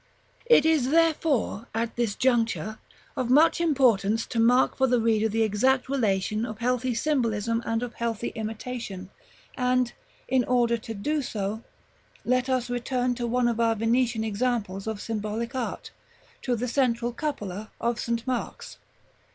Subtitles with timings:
[0.49, 0.65] §X.
[0.65, 2.79] It is therefore, at this juncture,
[3.15, 7.83] of much importance to mark for the reader the exact relation of healthy symbolism and
[7.83, 9.11] of healthy imitation;
[9.55, 9.93] and,
[10.27, 11.63] in order to do so,
[12.25, 15.91] let us return to one of our Venetian examples of symbolic art,
[16.41, 18.25] to the central cupola of St.
[18.25, 18.79] Mark's.